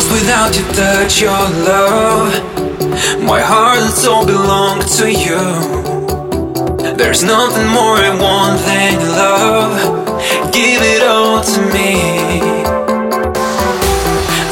lost 0.00 0.12
without 0.12 0.56
your 0.56 0.68
touch, 0.72 1.20
your 1.20 1.44
love. 1.68 2.32
My 3.22 3.40
heart 3.40 3.78
and 3.78 3.92
soul 3.92 4.24
belong 4.24 4.80
to 4.98 5.06
you. 5.10 5.42
There's 6.96 7.22
nothing 7.22 7.68
more 7.68 7.96
I 7.96 8.10
want 8.16 8.60
than 8.64 8.96
love. 9.22 10.52
Give 10.52 10.80
it 10.80 11.02
all 11.02 11.42
to 11.42 11.60
me. 11.74 12.40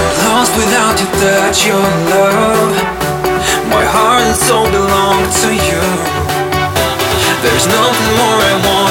I'm 0.00 0.14
lost 0.24 0.52
without 0.56 0.96
your 1.02 1.12
touch, 1.20 1.66
your 1.66 1.88
love. 2.14 2.72
My 3.68 3.84
heart 3.84 4.22
and 4.24 4.36
soul 4.46 4.66
belong 4.70 5.20
to 5.42 5.50
you. 5.68 5.84
There's 7.44 7.66
nothing 7.66 8.10
more 8.20 8.38
I 8.50 8.54
want 8.66 8.83